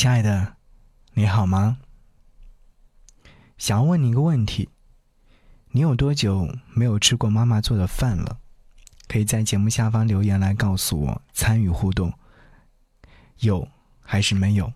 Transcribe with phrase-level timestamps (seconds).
[0.00, 0.54] 亲爱的，
[1.12, 1.76] 你好吗？
[3.58, 4.70] 想要问你一个问题：
[5.72, 8.38] 你有多久没有吃过妈妈做的饭了？
[9.08, 12.10] 可以在节目下方留言来告诉我，参与互动。
[13.40, 13.68] 有
[14.00, 14.72] 还是没有，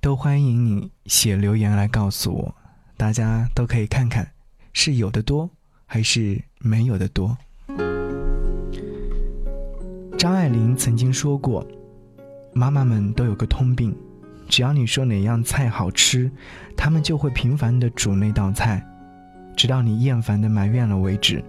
[0.00, 2.54] 都欢迎你写留言来告诉我。
[2.96, 4.30] 大家都可以看看，
[4.72, 5.50] 是有的多
[5.86, 7.36] 还是没有的多。
[10.16, 11.66] 张爱玲曾经说过
[12.54, 13.92] ：“妈妈们都有个通病，
[14.48, 16.30] 只要你说哪样菜好吃，
[16.76, 18.84] 他们就会频繁的煮那道菜，
[19.56, 21.44] 直到你厌烦的埋怨了为止。”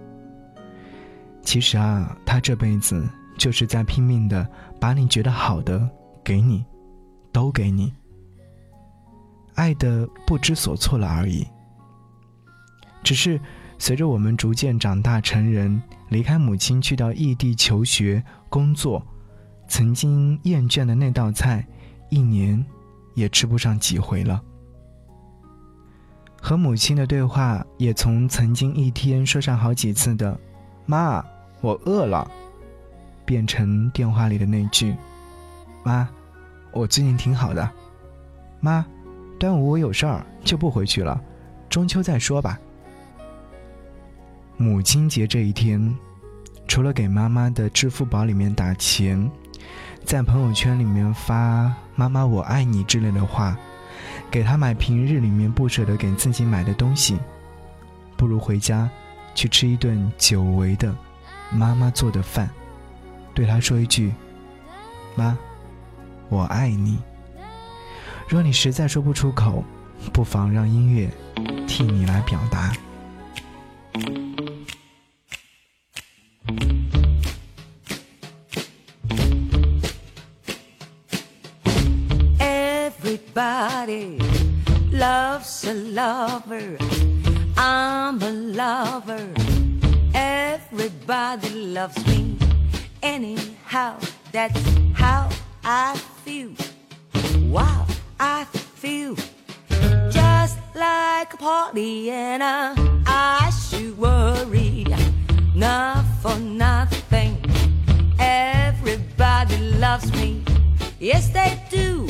[1.42, 3.08] 其实啊，他这辈子
[3.38, 4.46] 就是在拼命的
[4.78, 5.88] 把你觉得好的
[6.22, 6.64] 给你，
[7.32, 7.92] 都给你，
[9.54, 11.46] 爱的不知所措了而已。
[13.02, 13.40] 只是
[13.78, 18.22] 随着我们逐渐长大成人，离开母亲去到异地求学。
[18.50, 19.00] 工作，
[19.68, 21.64] 曾经厌倦的那道菜，
[22.10, 22.62] 一年
[23.20, 24.42] 也吃不上几回了。
[26.40, 30.36] 和母亲的对话，也从曾经一天说上好几次的
[30.86, 31.22] “妈，
[31.60, 32.28] 我饿了”，
[33.26, 34.96] 变成电话里的那句
[35.84, 36.08] “妈，
[36.72, 37.70] 我最近挺好的”。
[38.58, 38.84] 妈，
[39.38, 41.22] 端午我有事儿就不回去了，
[41.68, 42.58] 中秋再说吧。
[44.56, 45.94] 母亲节这一天。
[46.68, 49.28] 除了给妈妈的支付宝里面打钱，
[50.04, 53.56] 在朋友圈里面发“妈妈我爱你”之类的话，
[54.30, 57.18] 给他买平日里面不舍得给自己买的东西，
[58.16, 58.90] 不如回家
[59.34, 60.94] 去吃一顿久违的
[61.50, 62.50] 妈妈做的饭，
[63.34, 64.12] 对他说一句
[65.14, 65.36] ：“妈，
[66.28, 66.98] 我爱你。”
[68.26, 69.62] 若你实在说不出口，
[70.12, 71.08] 不妨让音乐
[71.66, 72.72] 替你来表达。
[83.90, 86.76] Loves a lover.
[87.56, 89.26] I'm a lover.
[90.14, 92.38] Everybody loves me.
[93.02, 93.96] Anyhow,
[94.30, 94.62] that's
[94.94, 95.28] how
[95.64, 96.52] I feel.
[97.48, 97.84] Wow,
[98.20, 99.16] I feel
[100.08, 102.74] just like a party, and I,
[103.06, 104.86] I should worry
[105.56, 107.42] not for nothing.
[108.20, 110.44] Everybody loves me.
[111.00, 112.09] Yes, they do.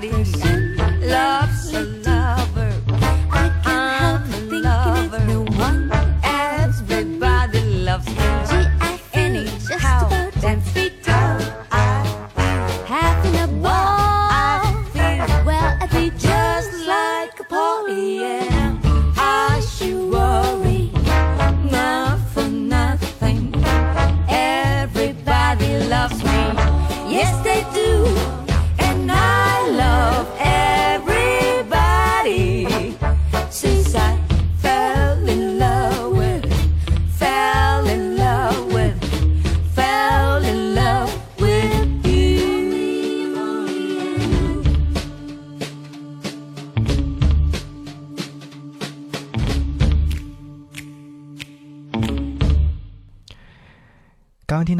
[0.00, 0.49] Paris.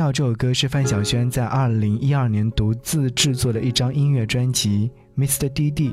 [0.00, 4.90] 到这首歌是范晓萱在二零一二年独自制作的一张音乐专辑
[5.22, 5.46] 《Mr.
[5.50, 5.90] D D》，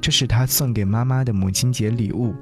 [0.00, 2.32] 这是她送给妈妈的母亲节礼物。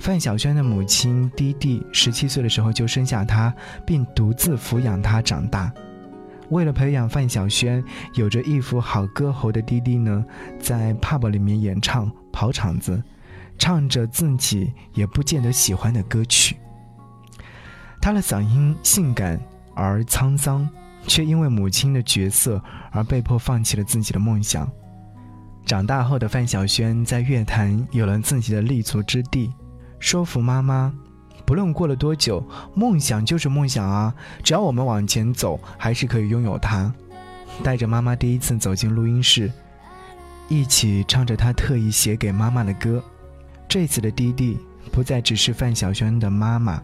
[0.00, 3.54] 范晓萱的母亲 D D 十七岁的时候就生下她，
[3.86, 5.72] 并独自抚养她长大。
[6.48, 7.84] 为了培养范晓萱
[8.14, 10.24] 有着一副好歌喉的 D D 呢，
[10.58, 13.00] 在 pub 里面演唱跑场子，
[13.56, 16.56] 唱着自己也不见得喜欢的歌曲。
[18.00, 19.40] 她的嗓音性感。
[19.76, 20.68] 而沧桑，
[21.06, 24.68] 却因为母亲的角色而被迫放弃了自己的梦想。
[25.64, 29.52] 长大后的范晓萱在乐坛有了自己的立足之地，
[29.98, 30.94] 说服妈妈，
[31.44, 32.44] 不论过了多久，
[32.74, 36.92] 梦想就是梦想啊，只要我们往前走，还是可以拥有它。
[37.62, 39.50] 带着妈妈第一次走进录音室，
[40.48, 43.02] 一起唱着她特意写给妈妈的歌。
[43.68, 44.58] 这次的弟弟
[44.92, 46.80] 不再只是范晓萱的妈妈，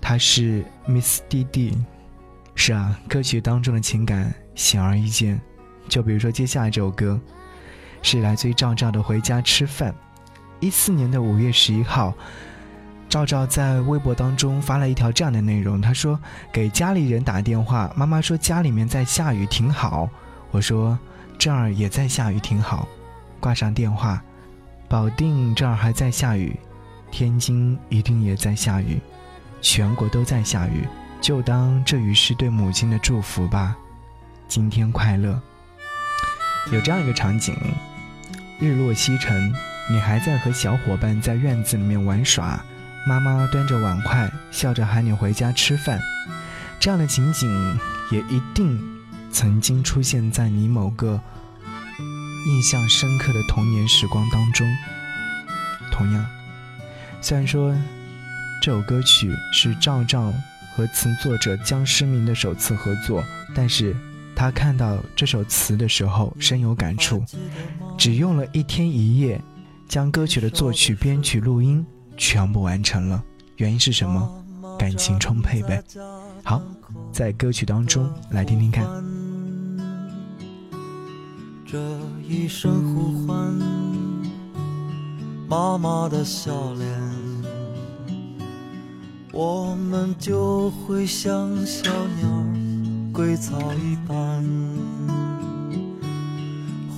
[0.00, 1.76] 她是 Miss 弟弟。
[2.54, 5.40] 是啊，歌曲当中的情感显而易见。
[5.88, 7.20] 就比如说接下来这首歌。
[8.04, 9.92] 是来自于赵照的《回家吃饭》。
[10.58, 12.12] 一四年的五月十一号，
[13.08, 16.18] 赵照在微博当中发了一条这样的内容：他说
[16.52, 20.10] 给家里人打电话，妈妈说家里面在下雨，挺好。
[20.50, 20.98] 我说
[21.38, 22.88] 这儿也在下雨，挺好。
[23.38, 24.20] 挂上电话，
[24.88, 26.58] 保定这儿还在下雨，
[27.12, 29.00] 天津一定也在下雨，
[29.60, 30.88] 全国都在下雨，
[31.22, 33.76] 就当这雨是对母亲的祝福吧。
[34.48, 35.40] 今天快乐。
[36.72, 37.56] 有这样一个场景。
[38.58, 39.52] 日落西沉，
[39.88, 42.64] 你还在和小伙伴在院子里面玩耍，
[43.06, 46.00] 妈妈端着碗筷，笑着喊你回家吃饭。
[46.80, 47.78] 这样的情景
[48.10, 48.80] 也一定
[49.30, 51.20] 曾经出现在你某个
[52.46, 54.66] 印象深刻的童年时光当中。
[55.92, 56.26] 同样，
[57.20, 57.76] 虽然说
[58.60, 60.32] 这首歌曲是赵照
[60.74, 63.22] 和词作者姜诗明的首次合作，
[63.54, 63.96] 但是。
[64.34, 67.22] 他看到这首词的时候深有感触，
[67.98, 69.38] 只用了一天一夜，
[69.86, 71.86] 将歌曲的作曲、编曲、录音
[72.16, 73.22] 全部完成了。
[73.56, 74.42] 原因是什么？
[74.78, 75.84] 感情充沛呗。
[76.42, 76.62] 好，
[77.12, 78.86] 在歌曲当中来听听看。
[81.66, 81.78] 这
[82.26, 83.52] 一声呼唤，
[85.46, 86.88] 妈妈的笑脸，
[89.32, 91.90] 我们就会像小
[92.20, 92.28] 鸟。
[93.14, 94.44] 归巢一般，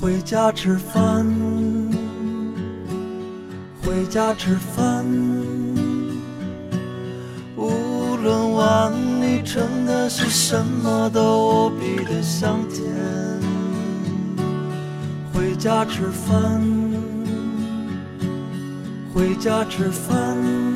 [0.01, 1.25] 回家吃饭，
[3.83, 5.05] 回家吃饭。
[7.57, 12.85] 无论碗里盛的是什么，都无比的香甜。
[15.33, 16.61] 回家吃饭，
[19.13, 20.74] 回家吃饭。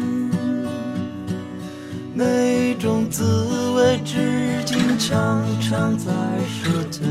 [2.19, 3.23] 那种滋
[3.77, 6.11] 味，至今常常在
[6.49, 7.09] 舌尖。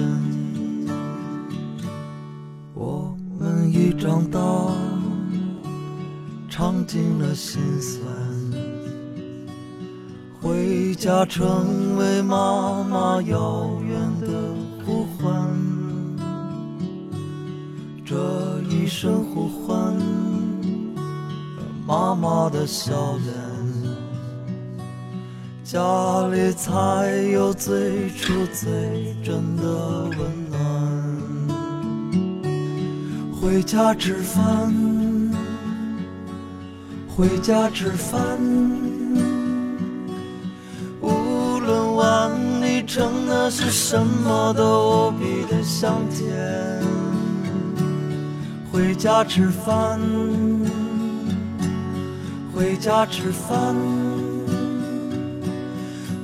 [2.74, 4.38] 我们已长大，
[6.50, 8.04] 尝尽了心酸，
[10.42, 14.27] 回家成为妈妈遥远的
[14.86, 15.33] 呼唤。
[18.04, 19.95] 这一声呼唤，
[21.88, 23.46] 妈妈的笑脸。
[25.69, 25.81] 家
[26.30, 26.72] 里才
[27.30, 29.64] 有最初最真的
[30.06, 30.18] 温
[30.50, 30.58] 暖。
[33.34, 34.74] 回家吃饭，
[37.14, 38.18] 回家吃饭。
[41.02, 42.31] 无论碗
[42.62, 46.81] 里盛的是什么，都无比的香甜。
[48.72, 50.00] 回家吃饭，
[52.56, 53.75] 回家吃饭。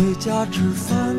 [0.00, 1.14] 回家吃饭，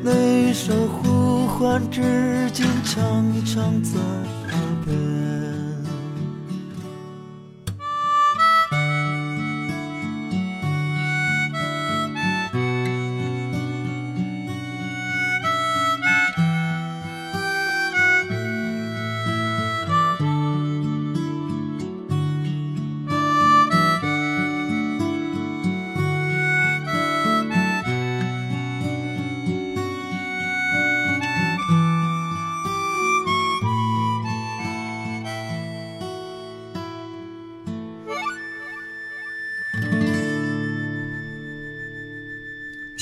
[0.00, 5.19] 那一声呼唤至今常常在耳边。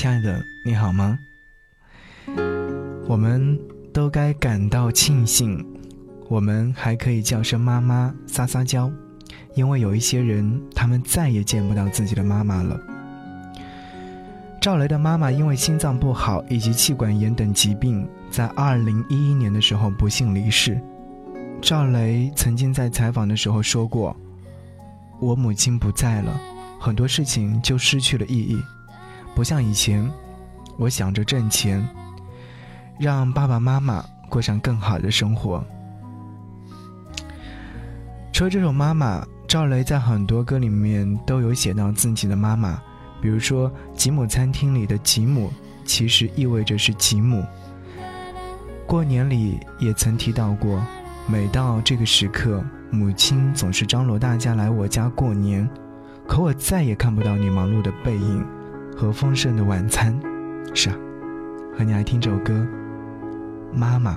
[0.08, 1.18] 亲爱的，你好吗？
[3.06, 3.60] 我们
[3.92, 5.62] 都该感到庆幸，
[6.30, 8.90] 我们还可以叫声妈妈、撒撒娇，
[9.54, 12.80] 因为有一些人，他们再也见不到自己的妈妈了。
[14.62, 20.80] 赵雷的妈妈因为心脏不好以及气管炎等疾病，在二零一一年的时候不幸离世。
[21.60, 24.16] 赵雷曾经在采访的时候说过
[25.20, 26.40] ：“我母亲不在了，
[26.80, 28.58] 很多事情就失去了意义，
[29.38, 30.04] 不像以前，
[30.76, 31.88] 我想着挣钱，
[32.98, 35.64] 让爸爸妈妈过上更好的生活。”
[38.34, 42.82] 除了这首《妈妈》，赵雷在很多歌里面都有写到自己的妈妈。
[43.22, 45.52] 比如说，吉姆餐厅里的吉姆，
[45.84, 47.46] 其实意味着是吉姆。
[48.88, 50.84] 过年里也曾提到过，
[51.28, 55.70] 每到这个时刻，母亲总是张罗大家来我家过年，
[56.26, 58.44] 可我再也看不到你忙碌的背影
[58.98, 60.12] 和丰盛的晚餐。
[60.74, 60.96] 是啊，
[61.72, 62.52] 和你来听这首歌，
[63.72, 64.14] 《妈妈》。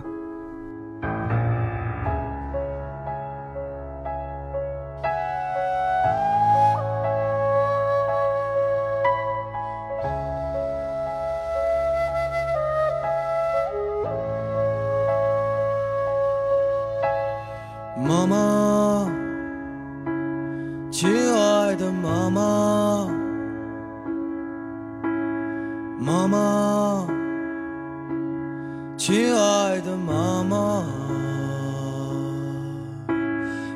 [29.03, 30.85] 亲爱的妈妈，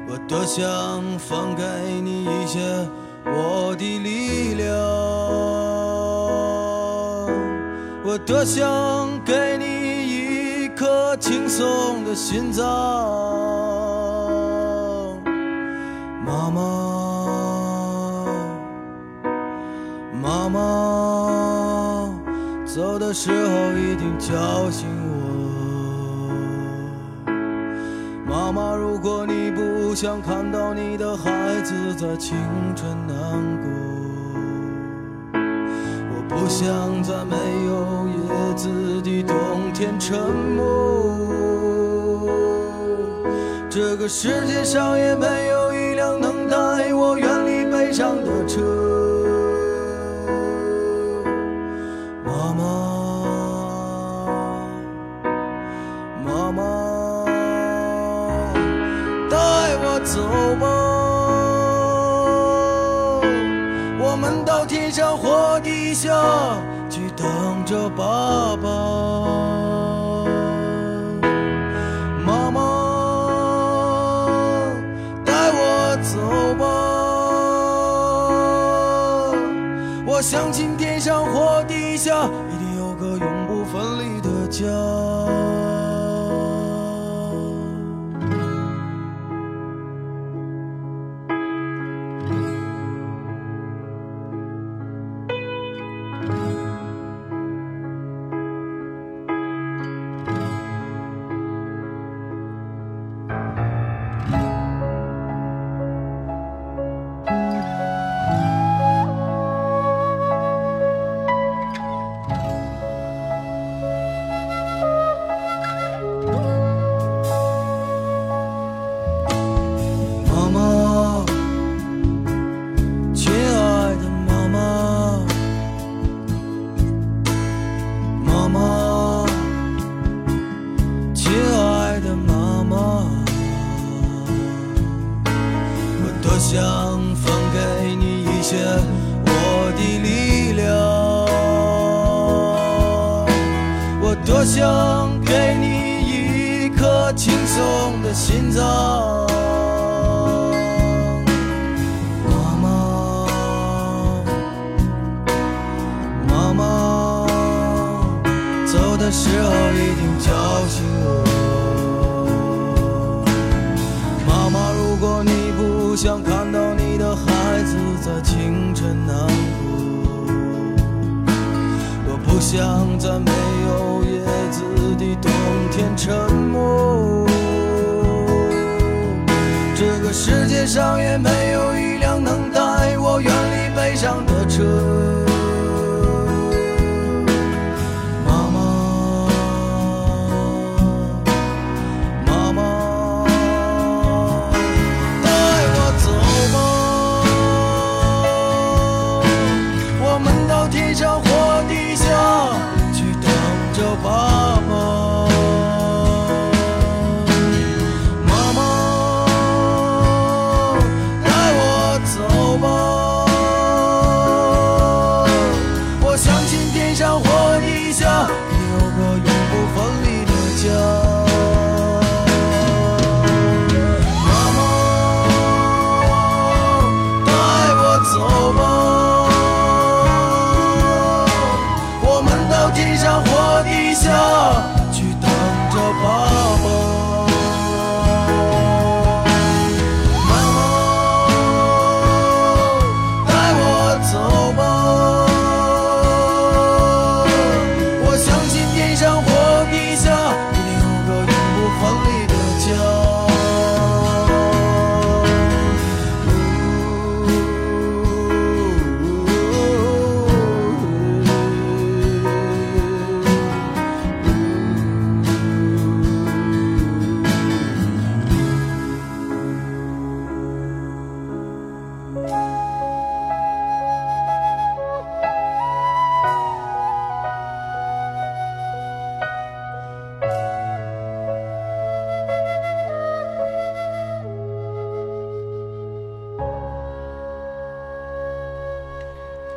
[0.07, 0.63] 我多想
[1.17, 1.63] 放给
[2.03, 2.59] 你一些
[3.25, 4.77] 我的力量，
[8.03, 9.65] 我多想给你
[10.65, 12.63] 一颗轻松的心脏。
[16.23, 16.61] 妈妈，
[20.21, 22.13] 妈妈，
[22.63, 24.85] 走的时候一定叫醒
[28.55, 32.37] 妈，如果你不想看到你的孩子在青
[32.73, 33.15] 春难
[33.61, 33.67] 过，
[36.13, 37.35] 我不想在没
[37.67, 39.35] 有叶子的冬
[39.73, 40.17] 天沉
[40.55, 40.63] 默。
[43.69, 49.04] 这个世界上也没有一辆能带我远离悲伤的车。
[67.65, 68.69] 着爸爸。
[72.23, 72.61] 妈妈，
[75.25, 76.19] 带我走
[76.59, 76.65] 吧，
[80.05, 84.65] 我相信天上或地下一定有个永不分离的家。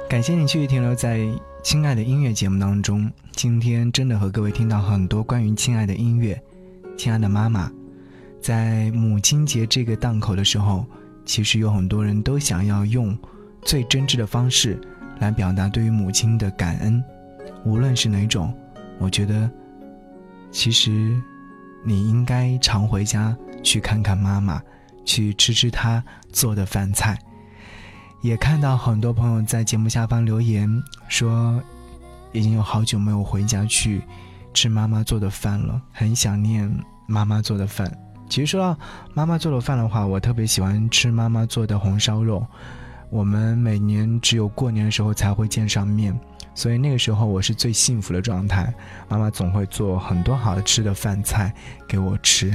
[0.08, 1.18] 感谢你继续停留在
[1.62, 3.12] 《亲爱的音乐》节目当中。
[3.32, 6.42] 今天真的和各位听到很多关于亲爱的音乐，
[6.96, 7.70] 亲爱的妈妈，
[8.40, 10.86] 在母亲节这个档口的时候，
[11.26, 13.16] 其实有很多人都想要用
[13.60, 14.80] 最真挚的方式
[15.18, 17.04] 来表达对于母亲的感恩，
[17.66, 18.50] 无论是哪种，
[18.98, 19.50] 我觉得，
[20.50, 21.20] 其实
[21.84, 24.58] 你应该常回家去看看妈妈，
[25.04, 27.18] 去吃吃她做的饭菜。
[28.20, 30.68] 也看到很多朋友在节目下方留言
[31.08, 31.62] 说，
[32.32, 34.02] 已经有好久没有回家去
[34.52, 36.68] 吃妈妈做的饭了，很想念
[37.06, 37.90] 妈妈做的饭。
[38.28, 38.78] 其实说到
[39.14, 42.46] 妈妈做的饭的话，我特别喜欢吃妈妈做的红烧肉。
[43.08, 46.14] 我们每年只有过年的时候才会见上面，
[46.54, 48.70] 所以那个时候我是最幸福的状态。
[49.08, 51.54] 妈妈总会做很多好吃的饭菜
[51.86, 52.52] 给我吃，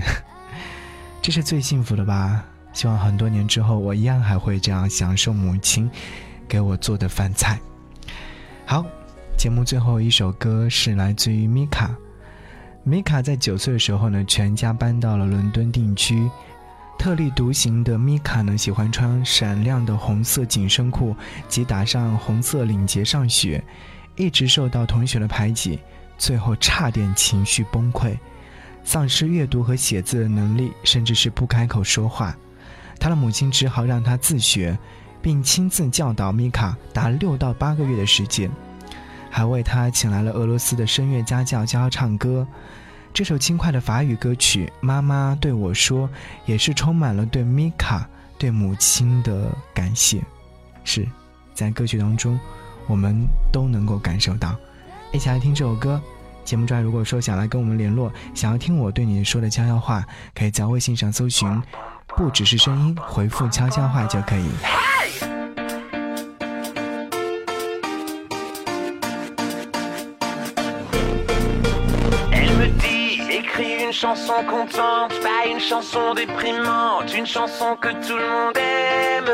[1.23, 2.43] 这是最幸福的吧。
[2.73, 5.89] 希望很多年之后，我一样还会这样享受母亲
[6.47, 7.59] 给我做的饭菜。
[8.65, 8.83] 好，
[9.37, 11.95] 节目最后一首歌是来自于米卡。
[12.83, 16.29] 米卡在九岁的时候呢，全家搬到了伦敦定居。
[16.99, 21.15] 特立独行的米卡呢，喜欢穿闪亮的红色紧身裤
[21.47, 23.63] 及打上红色领结上学，
[24.15, 25.79] 一直受到同学的排挤，
[26.17, 28.17] 最后差点情绪崩溃，
[28.83, 32.35] 丧失阅读和写字的能力，甚至是不开口说话。
[33.03, 34.79] 他的母亲只好让他自学，
[35.21, 38.49] 并亲自教导米卡达六到八个月的时间，
[39.29, 42.47] 还为他请来了俄罗斯的声乐家教教他唱歌。
[43.13, 46.07] 这首轻快的法语歌曲《妈妈对我说》
[46.45, 50.21] 也是充满了对米卡、对母亲的感谢。
[50.85, 51.05] 是，
[51.53, 52.39] 在歌曲当中，
[52.87, 54.55] 我们都能够感受到。
[55.11, 56.01] 一起来听这首歌。
[56.45, 61.49] 节目中，如果说想来跟我们联络，想要听我对你说的悄悄话，可以在微信上搜寻。
[62.12, 64.50] 不只是声音，回复悄悄话就可以。
[72.32, 78.28] Elle me dit, écris une chanson contente, pas une chanson déprimante, une chanson que tout le
[78.28, 79.30] monde aime.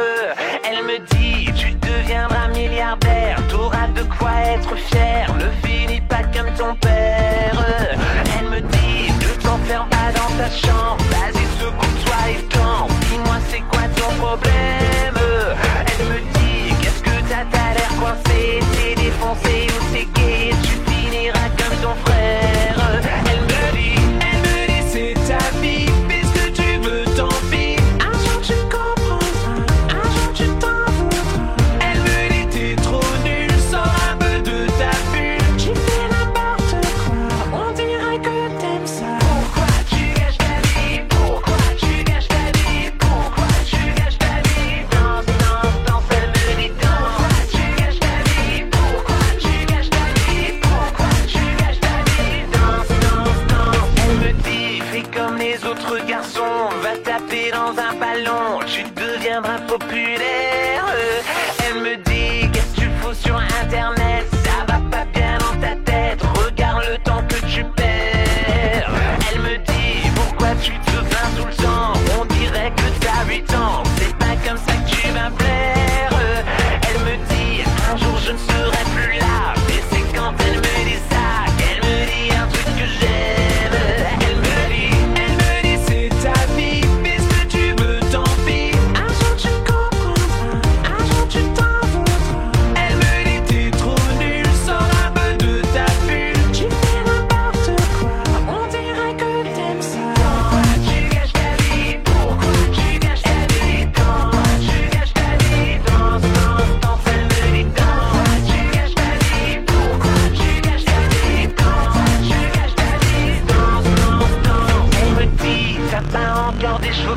[0.64, 6.52] Elle me dit, tu deviendras milliardaire, t'auras de quoi être fier, ne finis pas comme
[6.54, 7.56] ton père.
[8.38, 10.98] Elle me dit, ne t'enferme pas dans ta chambre,
[14.21, 20.91] elle me dit, qu'est-ce que t'as, t'as l'air coincé, t'es défoncé ou t'es gay, tu
[20.91, 21.49] finiras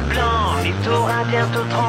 [0.03, 1.82] blanc, les tauras bientôt trop